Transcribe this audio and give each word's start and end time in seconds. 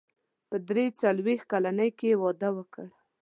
په 0.49 0.55
درې 0.69 0.85
څلوېښت 1.01 1.45
کلنۍ 1.51 1.89
کې 1.97 2.07
يې 2.11 2.19
واده 2.21 2.49
وکړ. 2.57 2.85